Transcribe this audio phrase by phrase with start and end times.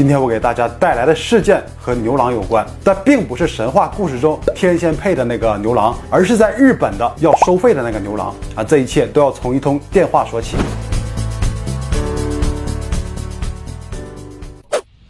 [0.00, 8.64] 今天我给大家带来的事件和牛郎有关，但并不是神话故事中天仙配的那个牛郎，而是在日本的要收费的那个牛郎啊！
[8.64, 10.56] 这一切都要从一通电话说起。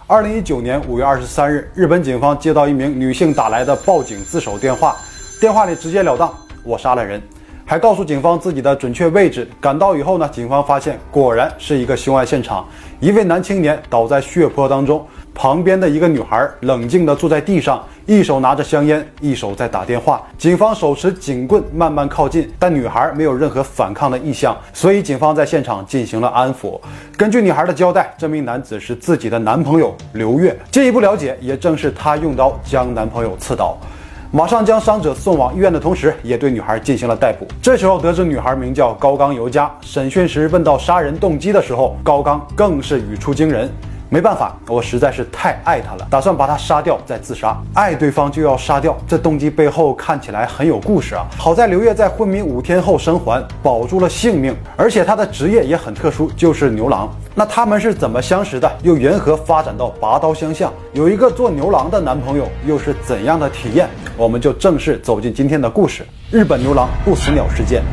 [0.09, 4.97] 二零一九年五月二十三日，日本警方接到一名女性打来的报警自首电话，
[5.41, 6.35] 电话里直截了当
[6.67, 7.23] ：“我杀了人。”
[7.71, 9.49] 还告诉警方自己的准确位置。
[9.61, 12.67] 赶到以后呢，警方发现果然是一个凶案现场，
[12.99, 20.21] 一位男青年倒在血泊当中，旁边的一个女孩冷静地坐在地上，一手拿着香烟，一手在打电话。
[20.37, 26.77] 警方手持警棍慢慢靠近，但女孩没有任何反抗的意向，所以警方在现场进行了安抚。
[27.17, 30.59] 根据女孩的交代，这名男子是自己的男朋友刘月。
[30.73, 33.79] 进一步了解，也正是他用刀将男朋友刺倒。
[34.33, 37.49] 马上将伤者送往医院的同时，也对女孩进行了逮捕。
[37.61, 43.69] 这时候得知女孩名叫高刚尤佳，审讯时问到杀人动机的时候，高刚更是语出惊人。
[44.13, 47.57] 没办法，我实在是太爱他了，打算把他杀掉再自杀。
[47.75, 51.25] 爱对方就要杀掉，这动机背后看起来很有故事啊。
[51.39, 57.09] 好在刘月在昏迷五天后生还，保住了性命，而且她的职业也很特殊，就是牛郎。
[57.37, 58.69] 那他们是怎么相识的？
[58.83, 60.73] 又缘何发展到拔刀相向？
[60.93, 63.89] 有一个做牛郎的男朋友，又是怎样的体验？
[64.17, 67.85] 我们就正式走进今天的故事——日本牛郎不死鸟事件。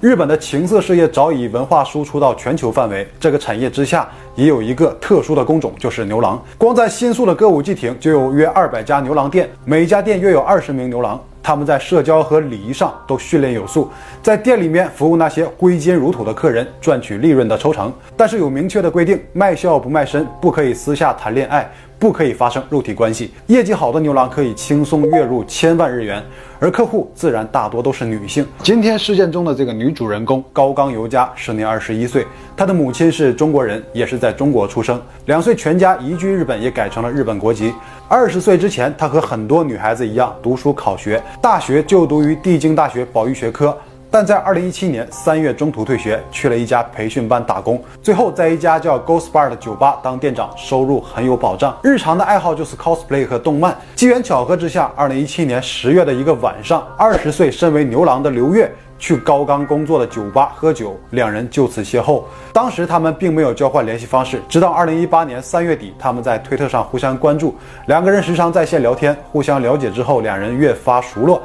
[0.00, 6.40] 日本的情色事业早已文化输出到全球范围，这个产业之下也有一个特殊的工种，就是牛郎。
[6.56, 11.20] 光在新宿的歌舞伎町就有约二百家牛郎店，每家店约有二十名牛郎。
[11.42, 13.90] 他们在社交和礼仪上都训练有素，
[14.22, 17.92] 在店里面服务那些挥金如土的客人，赚取利润的抽成。
[18.16, 23.32] 但是有明确的规定，卖笑不卖身，不可以私下谈恋爱，不可以发生肉体关系。
[23.46, 26.24] 业绩好的牛郎可以轻松月入千万日元，
[26.60, 28.46] 而客户自然大多都是女性。
[28.62, 32.26] 今天事件中的这个女主人公高冈由佳，时年二十一岁，
[32.56, 35.00] 她的母亲是中国人，也是在中国出生。
[35.26, 37.72] 两岁全家移居日本，也改成了日本国籍。
[38.08, 43.76] 二十岁之前，她和很多女孩子一样读书考学，大学就读于帝京大学保育学科。
[44.10, 51.76] 但在二零一七年三月中途退学，去了一家培训班打工，最后在一家叫 Ghost Bar 的酒吧当店长，收入很有保障。
[51.82, 53.76] 日常的爱好就是 cosplay 和动漫。
[53.94, 58.70] 机缘巧合之下，二零一七年十月的一个晚上，二十岁身为牛郎的刘月。
[59.00, 62.20] 去高刚工作的酒吧喝酒，两人就此邂逅。
[62.52, 67.54] 当时他们并没有交换联系方式，直到二零一八年三月底，他们在推特上互相关注，
[67.86, 71.40] 两个人时常在线聊天，互相了解之后，两人越发熟络。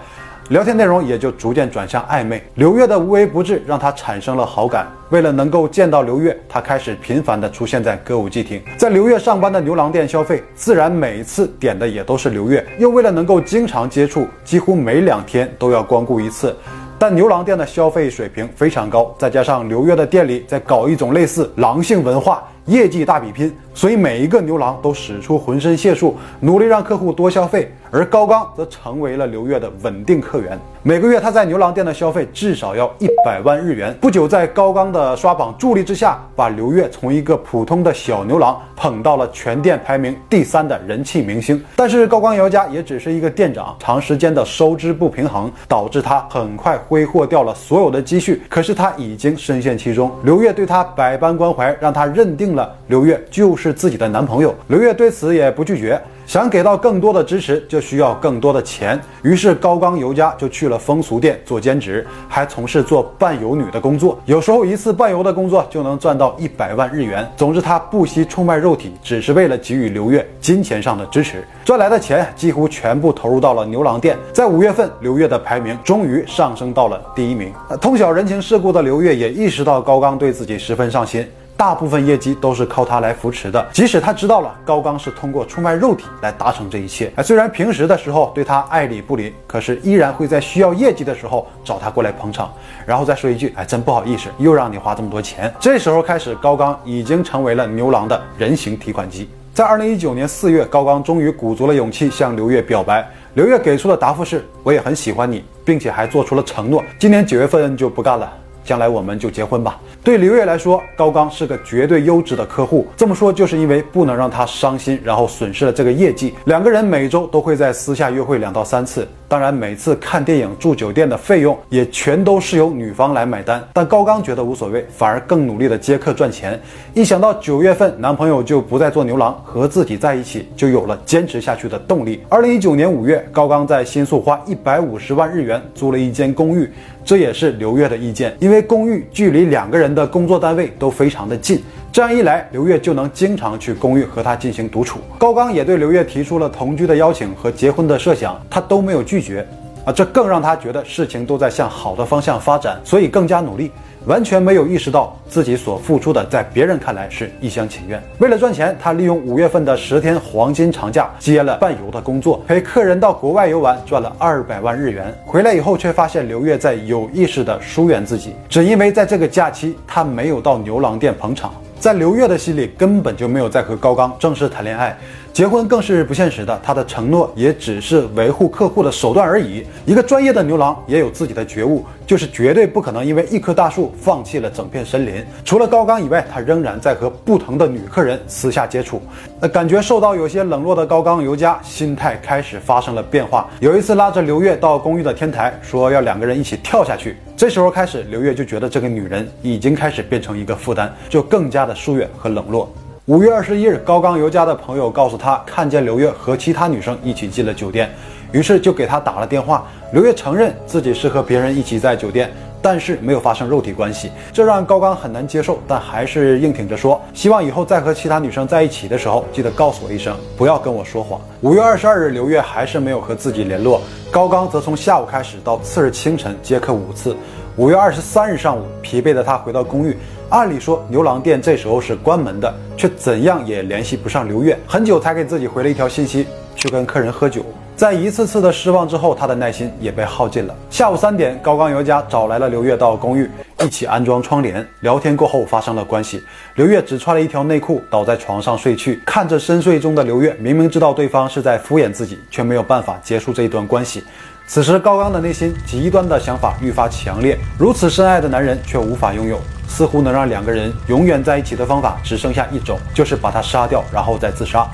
[0.49, 2.43] 聊天内容也就逐渐转向暧昧。
[2.55, 4.85] 刘月的无微不至让他产生了好感。
[5.09, 12.65] 为了能够见到刘月，他开始频繁地出现在歌舞伎町，在刘月上班的牛郎店消费，自然每次点的也都是刘月。
[12.77, 16.53] 又为了能够经常接触，几乎每两天都要光顾一次。
[16.99, 23.53] 但牛郎店的消费水平非常高，再加上刘月的店里在搞一种类似狼性文化，业绩大比拼。
[23.75, 30.59] 所以每一个牛郎都使出浑身解数，努力让客户多消费，而高刚则成为了刘月的稳定客源。
[30.83, 33.91] 每个月他在牛郎店的消费至少要一百万日元。
[33.99, 41.59] 不久，在高刚的刷榜助力之下，把刘月从一个普通的小牛郎捧到了全店排名第三的人气明星。
[41.75, 48.43] 但是高刚姚家也只是一个店长，长时间的收支不平衡导致他很快挥霍掉了所有的积蓄。
[48.47, 53.73] 可是他已经深陷其中，刘月对他百般关怀，让他认定了刘月就是。
[53.83, 55.99] 自己的男朋友，刘月对此也不拒绝。
[56.25, 58.97] 想给到更多的支持，就需要更多的钱。
[59.23, 64.17] 于是高刚尤佳就去了风俗店做兼职，还从事做伴游女的工作。
[64.23, 67.29] 有时候一次伴游的工作就能赚到一百万日元。
[67.35, 71.45] 总之，他不惜出卖肉体，只是为了给予刘月金钱上的支持。
[71.65, 74.17] 赚来的钱几乎全部投入到了牛郎店。
[74.31, 77.51] 在五月份，刘月的排名终于上升到了第一名。
[77.81, 81.27] 通晓人情世故的刘月也意识到高刚对自己十分上心。
[81.63, 92.53] 大部分业绩都是靠他来扶持的，即使他知道了高刚是通过出卖肉体来达成这一切，哎，虽然平时的时候对他爱理不理，可是依然会在需要业绩的时候找他过来捧场，
[92.85, 95.49] 然后再说一句，哎，真不好意思，又让你花这么多钱。
[95.57, 99.29] 这时候开始，高刚已经成为了牛郎的人形提款机。
[99.53, 108.29] 在二零一九年四月，高刚终于鼓足了勇气向刘月表白，刘月给出的答复是，我也很喜欢你，并且还做出了承诺，今年九月份就不干了。
[108.63, 109.79] 将来我们就结婚吧。
[110.03, 112.87] 对刘烨来说，高刚是个绝对优质的客户。
[112.97, 116.33] 这么说，就是因为不能让他伤心，然后损失了这个业绩。
[116.45, 119.07] 两个人每周都会在私下约会两到三次。
[119.27, 123.65] 当然，每次看电影、住酒店的费用也全都是由女方来买单。
[123.73, 126.59] 但高刚觉得无所谓，反而更努力的接客赚钱。
[126.93, 132.21] 一想到九月份男朋友就不再做牛郎，和自己在一起，就有了坚持下去的动力。
[132.29, 136.71] 二零一九年五月，高刚在新宿花一百五十万日元租了一间公寓，
[137.05, 141.61] 这也是刘月的意见，因为公寓距离两个人的工作单位都非常的近。
[141.91, 144.99] 这样一来，刘月就能经常去公寓和他进行独处。
[145.17, 149.45] 高刚也对刘月提出了同居的邀请和结婚的设想，他都没有拒绝。
[149.85, 153.69] 啊，这更让他觉得事情都在向好的方向发展，所以更加努力，
[154.05, 158.01] 完全没有意识到自己所付出的在别人看来是一厢情愿。
[158.19, 165.13] 为了赚钱，他利用五月份的十天黄金长假接了伴游的工作，陪客人到国外游玩，赚了二百万日元。
[165.25, 171.53] 回来以后，却发现刘月在有意识地疏远自己，只因为在这个假期他没有到牛郎店捧场。
[171.79, 174.97] 在刘月的心里，根本就没有在和高刚正式谈恋爱。
[175.33, 179.65] 结婚更是不现实的，他的承诺也只是维护客户的手段而已。
[179.83, 185.25] 一个专业的牛郎也有自己的觉悟，就是绝对不可能因为一棵大树放弃了整片森林。
[185.43, 189.01] 除了高刚以外，他仍然在和不同的女客人私下接触。
[189.41, 193.49] 那感觉受到有些冷落的高刚尤佳，心态开始发生了变化。
[193.59, 197.17] 有一次拉着刘月到公寓的天台，说要两个人一起跳下去。
[197.35, 202.71] 这时候开始，刘月就觉得这个女人已经开始变成一个负担，就更加的疏远和冷落。
[203.07, 207.93] 五月二十一日，高刚尤家的朋友告诉他，看见刘月和其他女生一起进了酒店，
[208.31, 209.67] 于是就给他打了电话。
[209.91, 221.19] 刘月承认自己是和别人一起在酒店，但是没有发生肉体关系，这让高刚很难接受，但还是硬挺着说，希望以后再和其他女生在一起的时候，记得告诉我一声，不要跟我说谎。
[221.41, 227.13] 五月二十二日，刘月还是没有和自己联络，高刚则从下午开始到次日清晨接客五次。
[227.55, 229.95] 五月二十三日上午，疲惫的他回到公寓。
[230.29, 237.45] 按理说，牛郎店这时候是关门的，却怎样也联系不上刘月，很久才给自己回了一条信息，去跟客人喝酒。
[237.75, 240.55] 在一次次的失望之后，他的耐心也被耗尽了。
[240.71, 243.29] 下午三点，高刚尤家找来了刘月到公寓，
[243.63, 244.67] 一起安装窗帘。
[244.79, 246.23] 聊天过后发生了关系。
[246.55, 248.99] 刘月只穿了一条内裤，倒在床上睡去。
[249.05, 254.03] 看着深睡中的刘月，明明知道对方是在敷衍自己，却没有办法结束这一段关系。
[254.45, 257.37] 此时，高刚的内心极端的想法愈发强烈。
[257.57, 259.39] 如此深爱的男人，却无法拥有。
[259.67, 264.67] 似乎能让两个人永远在一起的方法只剩下一种，就是把他杀掉，然后再自杀。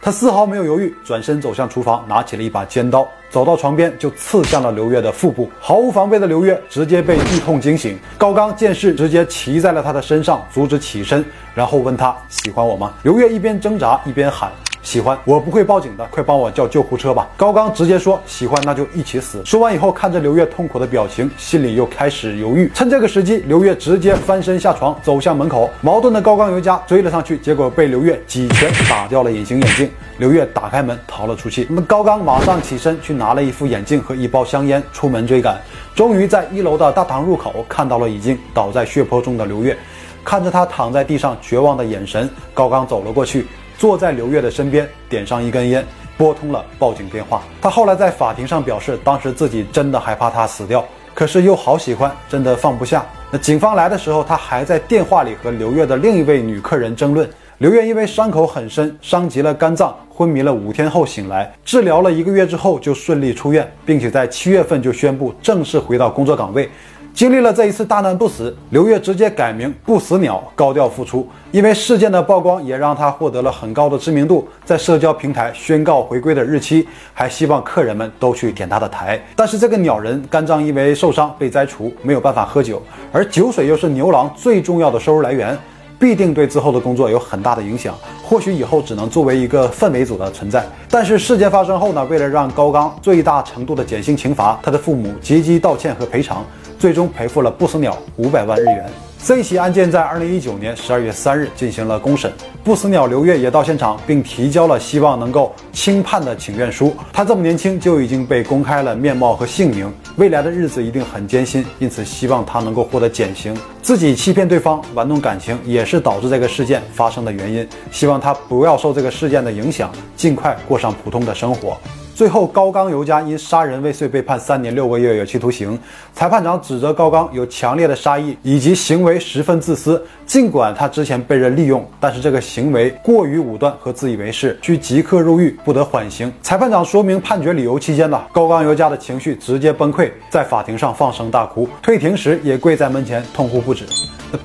[0.00, 5.50] 他丝毫没有犹豫，转身走向厨房，拿起了一把尖刀，走到床边就刺向了刘月的腹部。
[5.60, 7.98] 毫无防备的刘月直接被剧痛惊醒。
[8.16, 11.22] 高刚见势，直接骑在了他的身上，阻止起身，
[11.54, 12.94] 然后问他喜欢我吗？
[13.02, 14.50] 刘月一边挣扎一边喊。
[14.86, 17.28] 喜欢我不会报警的，快帮我叫救护车吧！
[17.36, 19.44] 高刚直接说喜欢，那就一起死。
[19.44, 22.70] 说完以后，看着刘月痛苦的表情，心里又开始犹豫。
[22.72, 25.68] 趁这个时机，刘月直接翻身下床，走向门口。
[25.80, 29.90] 矛盾的高刚尤佳追了上去，结果被刘月几拳打掉了隐形眼镜。
[30.18, 31.66] 刘月打开门逃了出去。
[31.68, 35.60] 那么高刚马上起身去拿了一副眼镜和一包香烟，出门追赶。
[35.96, 39.76] 终于在一楼的大堂入口看到了已经倒在血泊中的刘月，
[40.22, 43.48] 看着他躺在地上绝望的眼神，高刚走了过去。
[43.78, 45.84] 坐在刘月的身边，点上一根烟，
[46.16, 47.42] 拨通了报警电话。
[47.60, 50.84] 他后来在法庭上表示，当时自己真的害怕他死掉，
[51.14, 53.04] 可是又好喜欢，真的放不下。
[53.30, 57.28] 那警方来的时候，他还在电话里和刘月的另一位女客人争论。
[57.58, 66.68] 刘月因为伤口很深，伤及了肝脏，昏迷了五天后醒来，治疗了一个月之后就顺利出院，并且在七月份就宣布正式回到工作岗位。
[67.16, 71.26] 经历了这一次大难不死，刘月直接改名不死鸟，高调复出。
[71.50, 79.18] 因为事件的曝光，也让他获得了很高的知名度，在社交平台宣告回归的日期，还希望客人们都去点他的台。
[79.34, 85.58] 但是这个鸟人肝脏因为受伤被摘除，没有办法喝酒，而酒水又是牛郎最重要的收入来源，
[85.98, 87.94] 必定对之后的工作有很大的影响。
[88.22, 90.66] 或许以后只能作为一个氛围组的存在。
[90.90, 92.04] 但是事件发生后呢？
[92.10, 96.44] 为了让高刚最大程度的减轻刑罚，他的父母积极道歉和赔偿。
[96.78, 98.86] 最终赔付了不死鸟五百万日元。
[99.24, 102.30] 这起案件在二零一九年十二月三日进行了公审，
[102.62, 106.94] 不死鸟刘月也到现场，并提交了希望能够轻判的请愿书。
[107.12, 113.56] 他这么年轻就已经被公开了面貌和姓名，未来的日子一定很艰辛，因此希望他能够获得减刑。
[113.82, 117.66] 自己欺骗对方、玩弄感情，也是导致这个事件发生的原因。
[117.90, 121.76] 希望他不要受这个事件的影响，尽快过上普通的生活。
[122.16, 125.78] 最后，高刚尤佳因杀人未遂被判三年六个月有期徒刑。
[126.14, 130.02] 裁判长指责高刚有强烈的杀意以及行为十分自私。
[130.24, 136.32] 尽管他之前被人利用，但是这个行为过于武断和自以为是，需即刻入狱，不得缓刑。
[136.40, 143.84] 裁判长说明判决理由期间呢，高刚尤佳的情绪直接崩溃，在法庭上放声大哭，退庭时也跪在门前痛哭不止。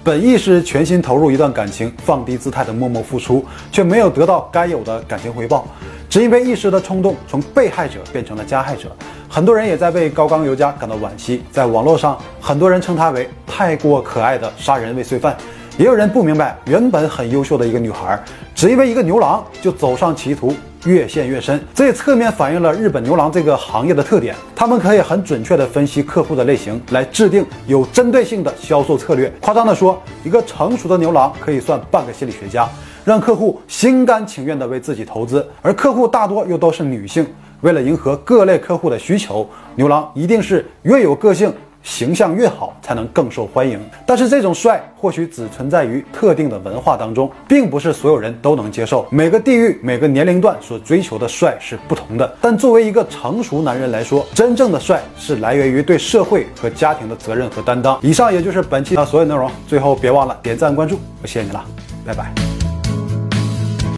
[0.03, 5.65] 本意是全心投入一段感情，放低姿态的默默付出，却没有得到该有的感情回报。
[6.11, 8.93] 只因为一时的冲动，从被害者变成了加害者，
[9.29, 11.41] 很多人也在为高刚尤佳感到惋惜。
[11.53, 15.37] 在网络上，很多人称她为太过可爱的杀人未遂犯，
[15.77, 18.21] 也有人不明白，原本很优秀的一个女孩，
[18.53, 20.53] 只因为一个牛郎就走上歧途，
[20.83, 21.57] 越陷越深。
[21.73, 29.31] 这也侧面反映了日本牛郎这个行业的特点，他们可以很准确地分析客户的类型，来制定有针对性的销售策略。
[29.39, 32.67] 夸张地说，一个成熟的牛郎可以算半个心理学家，
[33.03, 35.46] 让客户心甘情愿地为自己投资。
[35.62, 37.25] 而客户大多又都是女性，
[37.62, 41.53] 为了迎合各类客户的需求，牛郎一定是越有个性。
[41.84, 43.79] 形象越好，才能更受欢迎。
[44.05, 49.08] 但是这种帅或许只存在于特定的文化当中，并不是所有人都能接受。
[49.10, 52.36] 每个地域、每个年龄段所追求的帅是不同的。
[52.39, 57.98] 但作为一个成熟男人来说，真正的帅是来源于对社会和家庭的责任和担当。
[58.03, 59.50] 以上也就是本期的所有内容。
[59.67, 61.65] 最后别忘了点赞关注，我谢谢你了，
[62.05, 62.50] 拜拜。